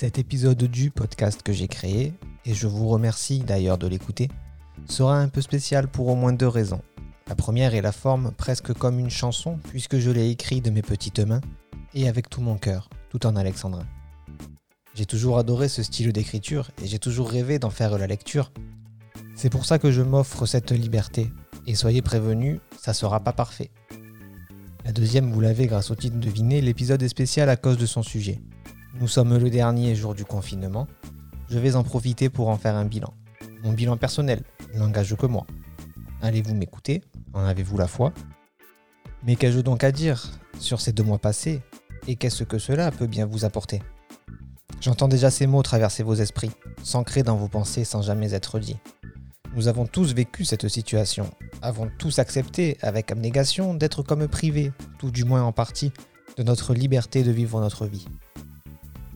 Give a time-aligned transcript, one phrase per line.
[0.00, 2.14] Cet épisode du podcast que j'ai créé,
[2.46, 4.28] et je vous remercie d'ailleurs de l'écouter,
[4.88, 6.80] sera un peu spécial pour au moins deux raisons.
[7.28, 10.80] La première est la forme presque comme une chanson, puisque je l'ai écrit de mes
[10.80, 11.42] petites mains,
[11.92, 13.86] et avec tout mon cœur, tout en alexandrin.
[14.94, 18.52] J'ai toujours adoré ce style d'écriture, et j'ai toujours rêvé d'en faire la lecture.
[19.34, 21.30] C'est pour ça que je m'offre cette liberté,
[21.66, 23.70] et soyez prévenus, ça sera pas parfait.
[24.86, 28.02] La deuxième, vous l'avez grâce au titre deviné, l'épisode est spécial à cause de son
[28.02, 28.40] sujet.
[28.98, 30.88] Nous sommes le dernier jour du confinement.
[31.48, 33.14] Je vais en profiter pour en faire un bilan.
[33.62, 34.42] Mon bilan personnel
[34.74, 35.46] n'engage que moi.
[36.20, 37.02] Allez-vous m'écouter?
[37.32, 38.12] En avez-vous la foi?
[39.22, 41.62] Mais qu'ai-je donc à dire sur ces deux mois passés?
[42.08, 43.80] Et qu'est-ce que cela peut bien vous apporter?
[44.80, 46.50] J'entends déjà ces mots traverser vos esprits,
[46.82, 48.78] s'ancrer dans vos pensées sans jamais être dits.
[49.54, 51.30] Nous avons tous vécu cette situation,
[51.62, 55.92] avons tous accepté avec abnégation d'être comme privés, tout du moins en partie,
[56.36, 58.06] de notre liberté de vivre notre vie.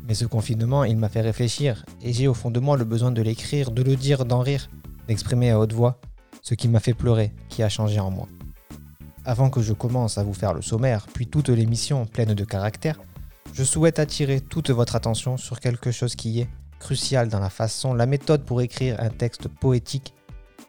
[0.07, 3.11] Mais ce confinement, il m'a fait réfléchir, et j'ai au fond de moi le besoin
[3.11, 4.69] de l'écrire, de le dire, d'en rire,
[5.09, 5.99] d'exprimer à haute voix
[6.43, 8.29] ce qui m'a fait pleurer, qui a changé en moi.
[9.25, 13.01] Avant que je commence à vous faire le sommaire, puis toute l'émission pleine de caractère,
[13.55, 16.49] je souhaite attirer toute votre attention sur quelque chose qui est
[16.81, 20.13] crucial dans la façon, la méthode pour écrire un texte poétique,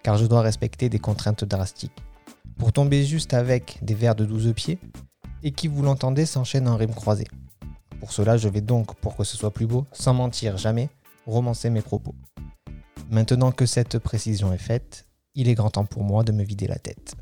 [0.01, 1.91] car je dois respecter des contraintes drastiques.
[2.57, 4.79] Pour tomber juste avec des vers de 12 pieds,
[5.43, 7.27] et qui, vous l'entendez, s'enchaînent en rimes croisées.
[8.05, 10.89] Pour cela, je vais donc, pour que ce soit plus beau, sans mentir jamais,
[11.25, 12.13] romancer mes propos.
[13.09, 16.67] Maintenant que cette précision est faite, il est grand temps pour moi de me vider
[16.67, 17.15] la tête.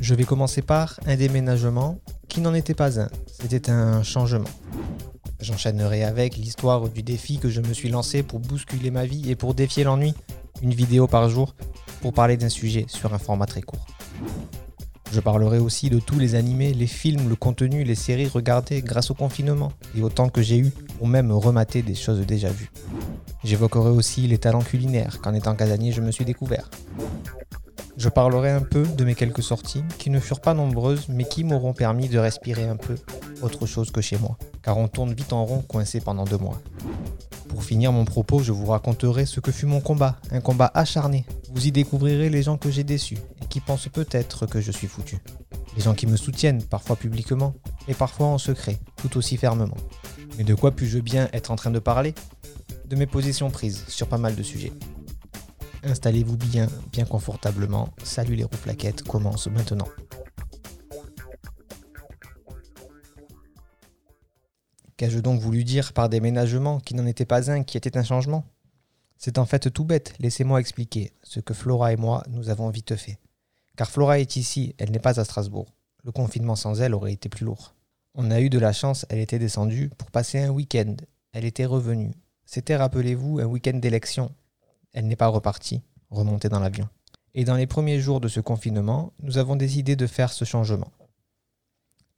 [0.00, 4.48] Je vais commencer par un déménagement qui n'en était pas un, c'était un changement.
[5.40, 9.36] J'enchaînerai avec l'histoire du défi que je me suis lancé pour bousculer ma vie et
[9.36, 10.14] pour défier l'ennui,
[10.62, 11.54] une vidéo par jour
[12.00, 13.86] pour parler d'un sujet sur un format très court.
[15.12, 19.10] Je parlerai aussi de tous les animés, les films, le contenu, les séries regardées grâce
[19.10, 22.70] au confinement et au temps que j'ai eu pour même remater des choses déjà vues.
[23.44, 26.68] J'évoquerai aussi les talents culinaires qu'en étant casanier je me suis découvert.
[27.96, 31.42] Je parlerai un peu de mes quelques sorties qui ne furent pas nombreuses mais qui
[31.42, 32.96] m'auront permis de respirer un peu
[33.40, 34.36] autre chose que chez moi,
[34.68, 36.60] car on tourne vite en rond coincé pendant deux mois.
[37.48, 41.24] Pour finir mon propos, je vous raconterai ce que fut mon combat, un combat acharné.
[41.54, 44.86] Vous y découvrirez les gens que j'ai déçus et qui pensent peut-être que je suis
[44.86, 45.20] foutu.
[45.74, 47.54] Les gens qui me soutiennent, parfois publiquement,
[47.88, 49.78] et parfois en secret, tout aussi fermement.
[50.36, 52.14] Mais de quoi puis-je bien être en train de parler?
[52.84, 54.74] De mes positions prises sur pas mal de sujets.
[55.82, 57.88] Installez-vous bien, bien confortablement.
[58.04, 59.88] Salut les roues plaquettes commence maintenant.
[64.98, 68.44] Qu'ai-je donc voulu dire par déménagement qui n'en était pas un, qui était un changement?
[69.16, 72.96] C'est en fait tout bête, laissez-moi expliquer ce que Flora et moi nous avons vite
[72.96, 73.20] fait.
[73.76, 75.72] Car Flora est ici, elle n'est pas à Strasbourg.
[76.02, 77.76] Le confinement sans elle aurait été plus lourd.
[78.16, 80.96] On a eu de la chance, elle était descendue pour passer un week-end.
[81.32, 82.10] Elle était revenue.
[82.44, 84.32] C'était, rappelez-vous, un week-end d'élection.
[84.92, 85.80] Elle n'est pas repartie,
[86.10, 86.88] remontée dans l'avion.
[87.34, 90.90] Et dans les premiers jours de ce confinement, nous avons décidé de faire ce changement.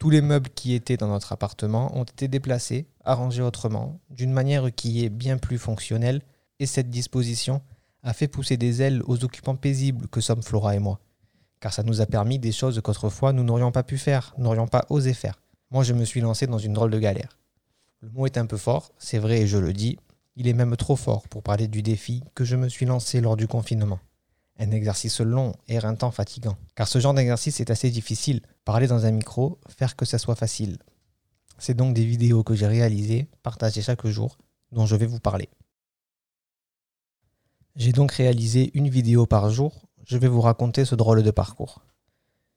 [0.01, 4.75] Tous les meubles qui étaient dans notre appartement ont été déplacés, arrangés autrement, d'une manière
[4.75, 6.23] qui est bien plus fonctionnelle,
[6.59, 7.61] et cette disposition
[8.03, 11.01] a fait pousser des ailes aux occupants paisibles que sommes Flora et moi.
[11.61, 14.87] Car ça nous a permis des choses qu'autrefois nous n'aurions pas pu faire, n'aurions pas
[14.89, 15.39] osé faire.
[15.71, 17.39] Moi je me suis lancé dans une drôle de galère.
[18.01, 19.99] Le mot est un peu fort, c'est vrai et je le dis,
[20.35, 23.37] il est même trop fort pour parler du défi que je me suis lancé lors
[23.37, 23.99] du confinement.
[24.63, 26.59] Un exercice long, éreintant, fatigant.
[26.75, 28.43] Car ce genre d'exercice est assez difficile.
[28.67, 30.77] Parler dans un micro, faire que ça soit facile.
[31.57, 34.37] C'est donc des vidéos que j'ai réalisées, partagées chaque jour,
[34.71, 35.49] dont je vais vous parler.
[37.75, 41.83] J'ai donc réalisé une vidéo par jour, je vais vous raconter ce drôle de parcours.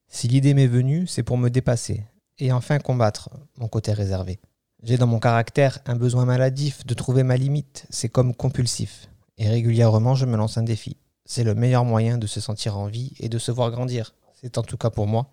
[0.09, 2.05] Si l'idée m'est venue, c'est pour me dépasser,
[2.37, 4.41] et enfin combattre mon côté réservé.
[4.81, 9.47] J'ai dans mon caractère un besoin maladif de trouver ma limite, c'est comme compulsif, et
[9.47, 13.13] régulièrement je me lance un défi c'est le meilleur moyen de se sentir en vie
[13.19, 14.13] et de se voir grandir.
[14.33, 15.29] C'est en tout cas pour moi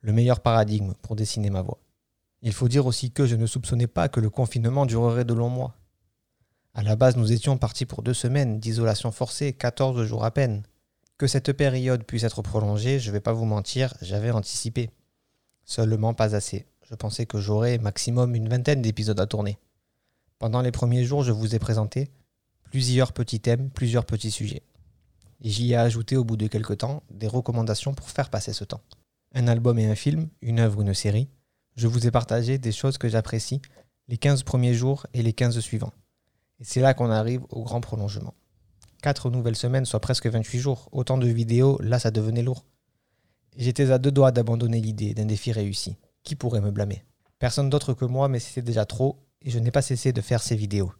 [0.00, 1.78] le meilleur paradigme pour dessiner ma voix.
[2.42, 5.48] Il faut dire aussi que je ne soupçonnais pas que le confinement durerait de longs
[5.48, 5.74] mois.
[6.74, 10.62] À la base, nous étions partis pour deux semaines d'isolation forcée, 14 jours à peine.
[11.16, 14.90] Que cette période puisse être prolongée, je ne vais pas vous mentir, j'avais anticipé.
[15.64, 16.66] Seulement pas assez.
[16.88, 19.58] Je pensais que j'aurais maximum une vingtaine d'épisodes à tourner.
[20.38, 22.08] Pendant les premiers jours, je vous ai présenté
[22.70, 24.62] plusieurs petits thèmes, plusieurs petits sujets.
[25.40, 28.80] J'y ai ajouté au bout de quelques temps des recommandations pour faire passer ce temps.
[29.34, 31.28] Un album et un film, une œuvre ou une série,
[31.76, 33.62] je vous ai partagé des choses que j'apprécie
[34.08, 35.92] les 15 premiers jours et les 15 suivants.
[36.58, 38.34] Et c'est là qu'on arrive au grand prolongement.
[39.02, 40.88] 4 nouvelles semaines, soit presque 28 jours.
[40.90, 42.64] Autant de vidéos, là ça devenait lourd.
[43.56, 45.96] J'étais à deux doigts d'abandonner l'idée d'un défi réussi.
[46.24, 47.04] Qui pourrait me blâmer?
[47.38, 50.42] Personne d'autre que moi, mais c'était déjà trop, et je n'ai pas cessé de faire
[50.42, 50.92] ces vidéos.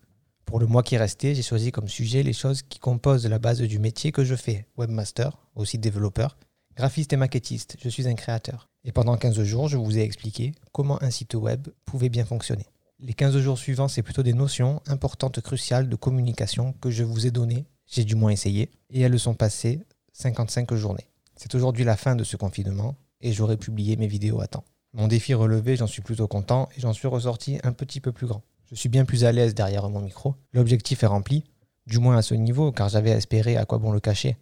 [0.49, 3.61] Pour le mois qui restait, j'ai choisi comme sujet les choses qui composent la base
[3.61, 4.65] du métier que je fais.
[4.79, 6.39] Webmaster, aussi développeur,
[6.75, 8.71] graphiste et maquettiste, je suis un créateur.
[8.83, 12.65] Et pendant 15 jours, je vous ai expliqué comment un site web pouvait bien fonctionner.
[12.99, 17.27] Les 15 jours suivants, c'est plutôt des notions importantes, cruciales de communication que je vous
[17.27, 19.81] ai données, j'ai du moins essayé, et elles sont passées
[20.15, 21.11] 55 journées.
[21.37, 24.65] C'est aujourd'hui la fin de ce confinement, et j'aurai publié mes vidéos à temps.
[24.95, 28.27] Mon défi relevé, j'en suis plutôt content, et j'en suis ressorti un petit peu plus
[28.27, 28.43] grand.
[28.71, 30.35] Je suis bien plus à l'aise derrière mon micro.
[30.53, 31.45] L'objectif est rempli,
[31.87, 34.37] du moins à ce niveau, car j'avais espéré à quoi bon le cacher.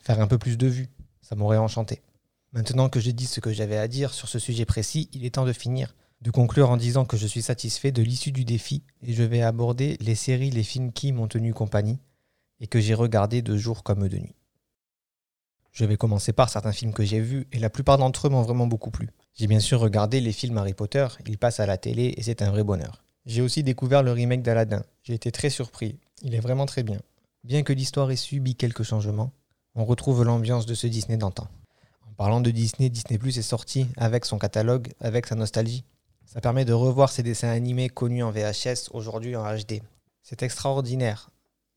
[0.00, 0.88] Faire un peu plus de vues,
[1.22, 2.02] ça m'aurait enchanté.
[2.52, 5.34] Maintenant que j'ai dit ce que j'avais à dire sur ce sujet précis, il est
[5.34, 8.82] temps de finir de conclure en disant que je suis satisfait de l'issue du défi
[9.02, 12.00] et je vais aborder les séries, les films qui m'ont tenu compagnie
[12.60, 14.34] et que j'ai regardés de jour comme de nuit.
[15.70, 18.42] Je vais commencer par certains films que j'ai vus et la plupart d'entre eux m'ont
[18.42, 19.10] vraiment beaucoup plu.
[19.34, 22.42] J'ai bien sûr regardé les films Harry Potter, ils passent à la télé et c'est
[22.42, 23.04] un vrai bonheur.
[23.28, 26.98] J'ai aussi découvert le remake d'Aladdin, j'ai été très surpris, il est vraiment très bien.
[27.44, 29.32] Bien que l'histoire ait subi quelques changements,
[29.74, 31.46] on retrouve l'ambiance de ce Disney d'antan.
[32.08, 35.84] En parlant de Disney, Disney Plus est sorti avec son catalogue, avec sa nostalgie.
[36.24, 39.82] Ça permet de revoir ces dessins animés connus en VHS aujourd'hui en HD.
[40.22, 41.28] C'est extraordinaire.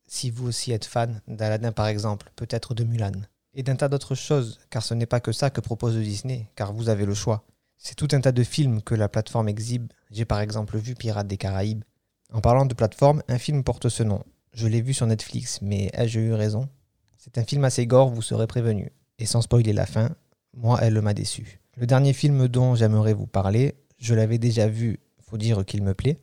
[0.07, 3.12] Si vous aussi êtes fan d'Aladdin par exemple, peut-être de Mulan.
[3.56, 6.71] Et d'un tas d'autres choses, car ce n'est pas que ça que propose Disney, car
[6.71, 7.44] vous avez le choix.
[7.83, 9.92] C'est tout un tas de films que la plateforme exhibe.
[10.12, 11.83] J'ai par exemple vu Pirates des Caraïbes.
[12.31, 14.24] En parlant de plateforme, un film porte ce nom.
[14.54, 16.69] Je l'ai vu sur Netflix, mais ai-je eu raison?
[17.18, 18.92] C'est un film assez gore, vous serez prévenu.
[19.18, 20.12] Et sans spoiler la fin,
[20.54, 21.60] moi elle m'a déçu.
[21.75, 25.95] Le dernier film dont j'aimerais vous parler, je l'avais déjà vu, faut dire qu'il me
[25.95, 26.22] plaît.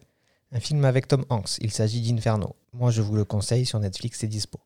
[0.53, 2.55] Un film avec Tom Hanks, il s'agit d'Inferno.
[2.73, 4.61] Moi je vous le conseille sur Netflix, c'est dispo.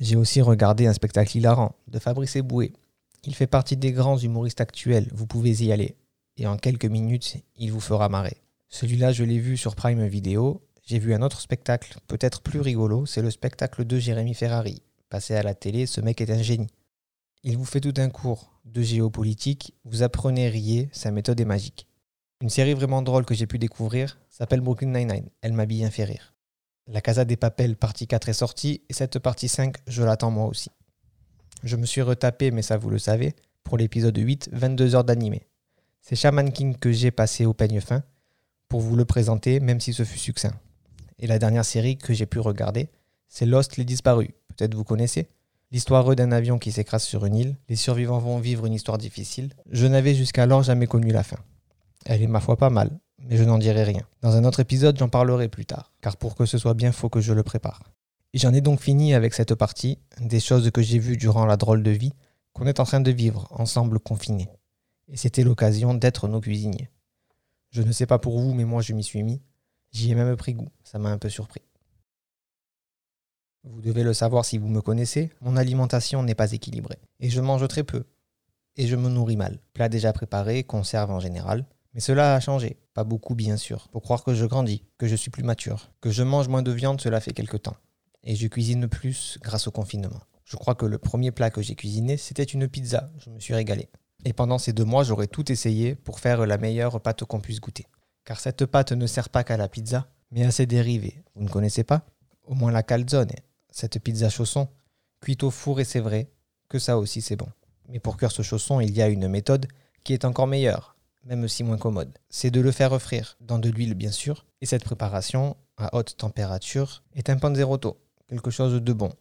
[0.00, 2.74] J'ai aussi regardé un spectacle hilarant de Fabrice Eboué.
[3.24, 5.96] Il fait partie des grands humoristes actuels, vous pouvez y aller.
[6.36, 8.42] Et en quelques minutes, il vous fera marrer.
[8.68, 10.62] Celui-là, je l'ai vu sur Prime Video.
[10.84, 14.82] J'ai vu un autre spectacle, peut-être plus rigolo, c'est le spectacle de Jérémy Ferrari.
[15.08, 16.70] Passé à la télé, ce mec est un génie.
[17.42, 21.86] Il vous fait tout un cours de géopolitique, vous apprenez riez, sa méthode est magique.
[22.40, 25.30] Une série vraiment drôle que j'ai pu découvrir s'appelle Brooklyn Nine-Nine.
[25.40, 26.34] Elle m'a bien fait rire.
[26.86, 30.46] La Casa des Papels partie 4 est sortie et cette partie 5, je l'attends moi
[30.46, 30.70] aussi.
[31.64, 33.34] Je me suis retapé, mais ça vous le savez,
[33.64, 35.46] pour l'épisode 8, 22 heures d'animé.
[36.08, 38.04] C'est Shaman King que j'ai passé au peigne fin
[38.68, 40.54] pour vous le présenter, même si ce fut succinct.
[41.18, 42.90] Et la dernière série que j'ai pu regarder,
[43.28, 44.30] c'est Lost les disparus.
[44.46, 45.26] Peut-être vous connaissez
[45.72, 47.56] L'histoire d'un avion qui s'écrase sur une île.
[47.68, 49.50] Les survivants vont vivre une histoire difficile.
[49.68, 51.38] Je n'avais jusqu'alors jamais connu la fin.
[52.04, 54.06] Elle est ma foi pas mal, mais je n'en dirai rien.
[54.22, 57.08] Dans un autre épisode, j'en parlerai plus tard, car pour que ce soit bien, faut
[57.08, 57.82] que je le prépare.
[58.32, 61.82] J'en ai donc fini avec cette partie, des choses que j'ai vues durant la drôle
[61.82, 62.12] de vie
[62.52, 64.48] qu'on est en train de vivre, ensemble confinés.
[65.08, 66.90] Et c'était l'occasion d'être nos cuisiniers.
[67.70, 69.42] Je ne sais pas pour vous, mais moi je m'y suis mis.
[69.92, 71.62] J'y ai même pris goût, ça m'a un peu surpris.
[73.64, 76.98] Vous devez le savoir si vous me connaissez, mon alimentation n'est pas équilibrée.
[77.18, 78.04] Et je mange très peu.
[78.76, 79.60] Et je me nourris mal.
[79.72, 81.66] Plat déjà préparé, conserve en général.
[81.92, 85.16] Mais cela a changé, pas beaucoup bien sûr, pour croire que je grandis, que je
[85.16, 87.76] suis plus mature, que je mange moins de viande, cela fait quelque temps.
[88.22, 90.20] Et je cuisine plus grâce au confinement.
[90.44, 93.54] Je crois que le premier plat que j'ai cuisiné, c'était une pizza, je me suis
[93.54, 93.88] régalé.
[94.24, 97.60] Et pendant ces deux mois, j'aurais tout essayé pour faire la meilleure pâte qu'on puisse
[97.60, 97.86] goûter.
[98.24, 101.22] Car cette pâte ne sert pas qu'à la pizza, mais à ses dérivés.
[101.34, 102.02] Vous ne connaissez pas?
[102.44, 103.30] Au moins la calzone,
[103.70, 104.68] cette pizza chausson,
[105.20, 106.28] cuite au four et c'est vrai
[106.68, 107.48] que ça aussi c'est bon.
[107.88, 109.66] Mais pour cuire ce chausson, il y a une méthode
[110.02, 112.16] qui est encore meilleure, même aussi moins commode.
[112.30, 116.16] C'est de le faire refrire, dans de l'huile bien sûr, et cette préparation, à haute
[116.16, 119.12] température, est un panzerotto, quelque chose de bon.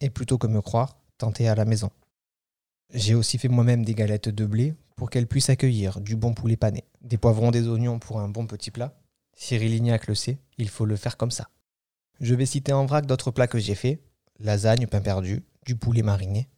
[0.00, 1.90] Et plutôt que me croire, tenter à la maison.
[2.94, 6.56] J'ai aussi fait moi-même des galettes de blé pour qu'elles puissent accueillir du bon poulet
[6.56, 8.96] pané, des poivrons, des oignons pour un bon petit plat.
[9.34, 11.48] Cyril Lignac le sait, il faut le faire comme ça.
[12.20, 14.00] Je vais citer en vrac d'autres plats que j'ai faits
[14.38, 16.48] lasagne, pain perdu, du poulet mariné.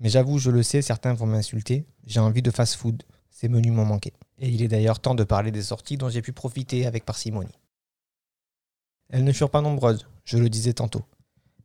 [0.00, 3.84] Mais j'avoue, je le sais, certains vont m'insulter, j'ai envie de fast-food, ces menus m'ont
[3.86, 4.12] manqué.
[4.38, 7.58] Et il est d'ailleurs temps de parler des sorties dont j'ai pu profiter avec parcimonie.
[9.10, 11.04] Elles ne furent pas nombreuses, je le disais tantôt.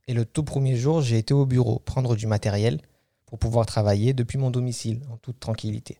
[0.07, 2.79] Et le tout premier jour, j'ai été au bureau prendre du matériel
[3.29, 5.99] pour pouvoir travailler depuis mon domicile en toute tranquillité.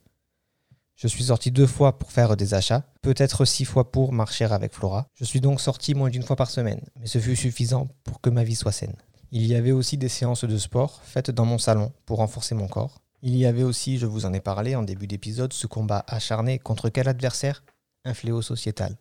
[0.95, 4.73] Je suis sorti deux fois pour faire des achats, peut-être six fois pour marcher avec
[4.73, 5.07] Flora.
[5.13, 8.31] Je suis donc sorti moins d'une fois par semaine, mais ce fut suffisant pour que
[8.31, 8.95] ma vie soit saine.
[9.31, 12.67] Il y avait aussi des séances de sport faites dans mon salon pour renforcer mon
[12.67, 12.99] corps.
[13.21, 16.57] Il y avait aussi, je vous en ai parlé en début d'épisode, ce combat acharné
[16.57, 17.63] contre quel adversaire?
[18.05, 18.97] Un fléau sociétal,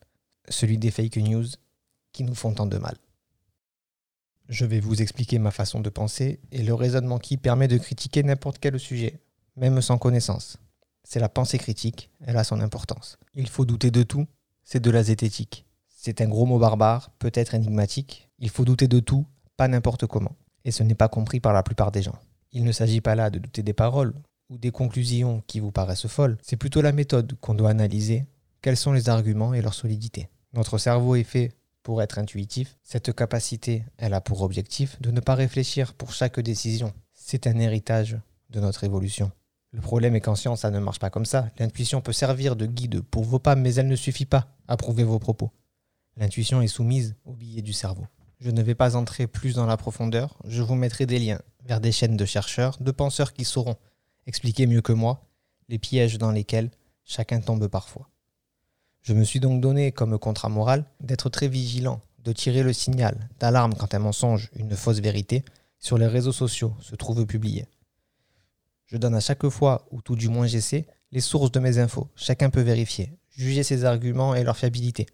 [0.51, 1.47] celui des fake news
[2.13, 2.97] qui nous font tant de mal.
[4.49, 8.23] Je vais vous expliquer ma façon de penser et le raisonnement qui permet de critiquer
[8.23, 9.21] n'importe quel sujet,
[9.57, 10.57] même sans connaissance.
[11.05, 13.19] C'est la pensée critique, elle a son importance.
[13.35, 14.27] Il faut douter de tout,
[14.65, 15.67] c'est de la zététique.
[15.89, 18.31] C'est un gros mot barbare, peut-être énigmatique.
[18.39, 19.27] Il faut douter de tout,
[19.59, 20.37] pas n'importe comment.
[20.65, 22.19] Et ce n'est pas compris par la plupart des gens.
[22.53, 24.15] Il ne s'agit pas là de douter des paroles
[24.49, 28.25] ou des conclusions qui vous paraissent folles, c'est plutôt la méthode qu'on doit analyser,
[28.63, 30.31] quels sont les arguments et leur solidité.
[30.55, 31.53] Notre cerveau est fait
[31.89, 32.77] pour être intuitif.
[32.83, 36.93] Cette capacité, elle a pour objectif de ne pas réfléchir pour chaque décision.
[37.15, 38.19] C'est un héritage
[38.51, 39.33] de notre évolution.
[39.73, 41.49] Le problème est qu'en science, ça ne marche pas comme ça.
[41.59, 45.03] L'intuition peut servir de guide pour vos pas, mais elle ne suffit pas à prouver
[45.03, 45.51] vos propos.
[46.19, 48.05] L'intuition est soumise au billet du cerveau.
[48.39, 51.81] Je ne vais pas entrer plus dans la profondeur, je vous mettrai des liens vers
[51.81, 53.77] des chaînes de chercheurs, de penseurs qui sauront
[54.27, 55.23] expliquer mieux que moi
[55.71, 56.71] les pièges dans lesquels
[57.07, 58.11] chacun tombe parfois.
[59.03, 63.29] Je me suis donc donné comme contrat moral d'être très vigilant, de tirer le signal
[63.41, 65.45] d'alarme quand un mensonge, une fausse vérité,
[65.79, 67.67] sur les réseaux sociaux se trouve publié.
[68.87, 72.09] Je donne à chaque fois, ou tout du moins j'essaie, les sources de mes infos.
[72.17, 75.07] Chacun peut vérifier, juger ses arguments et leur fiabilité.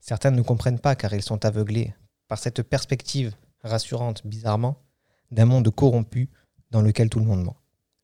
[0.00, 1.94] Certains ne comprennent pas car ils sont aveuglés
[2.28, 4.76] par cette perspective rassurante, bizarrement,
[5.30, 6.30] d'un monde corrompu
[6.70, 7.56] dans lequel tout le monde ment.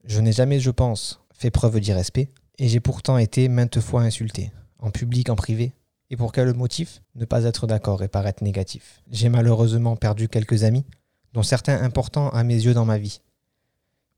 [0.05, 4.53] Je n'ai jamais, je pense, fait preuve d'irrespect, et j'ai pourtant été maintes fois insulté,
[4.79, 5.73] en public, en privé.
[6.11, 9.03] Et pour quel motif Ne pas être d'accord et paraître négatif.
[9.11, 10.85] J'ai malheureusement perdu quelques amis,
[11.33, 13.21] dont certains importants à mes yeux dans ma vie.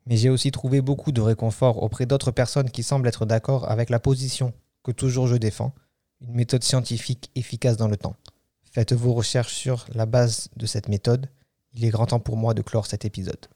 [0.06, 3.90] Mais j'ai aussi trouvé beaucoup de réconfort auprès d'autres personnes qui semblent être d'accord avec
[3.90, 4.52] la position
[4.82, 5.74] que toujours je défends,
[6.20, 8.16] une méthode scientifique efficace dans le temps.
[8.62, 11.28] Faites vos recherches sur la base de cette méthode.
[11.74, 13.46] Il est grand temps pour moi de clore cet épisode.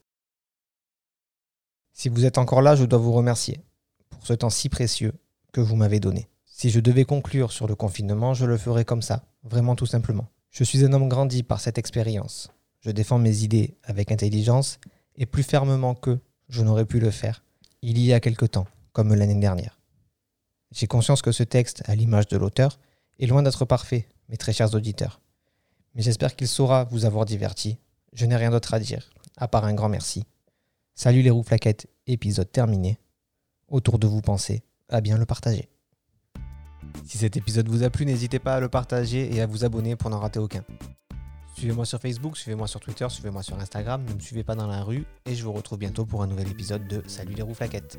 [1.93, 3.61] Si vous êtes encore là, je dois vous remercier
[4.09, 5.13] pour ce temps si précieux
[5.53, 6.27] que vous m'avez donné.
[6.57, 10.29] Si je devais conclure sur le confinement, je le ferais comme ça, vraiment tout simplement.
[10.51, 12.49] Je suis un homme grandi par cette expérience.
[12.79, 14.79] Je défends mes idées avec intelligence
[15.17, 17.43] et plus fermement que je n'aurais pu le faire
[17.81, 19.81] il y a quelque temps, comme l'année dernière.
[20.71, 22.79] J'ai conscience que ce texte, à l'image de l'auteur,
[23.19, 25.19] est loin d'être parfait, mes très chers auditeurs.
[25.93, 27.79] Mais j'espère qu'il saura vous avoir diverti.
[28.13, 30.23] Je n'ai rien d'autre à dire, à part un grand merci.
[30.93, 32.97] Salut les roues flaquettes, épisode terminé.
[33.67, 35.67] Autour de vous pensez, à bien le partager.
[37.03, 39.95] Si cet épisode vous a plu, n'hésitez pas à le partager et à vous abonner
[39.95, 40.63] pour n'en rater aucun.
[41.55, 44.83] Suivez-moi sur Facebook, suivez-moi sur Twitter, suivez-moi sur Instagram, ne me suivez pas dans la
[44.83, 47.97] rue et je vous retrouve bientôt pour un nouvel épisode de Salut les roues flaquettes.